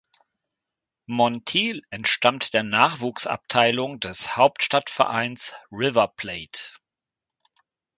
Montiel 1.05 1.83
entstammt 1.91 2.55
der 2.55 2.63
Nachwuchsabteilung 2.63 3.99
des 3.99 4.35
Hauptstadtvereins 4.35 5.53
River 5.69 6.07
Plate. 6.07 6.71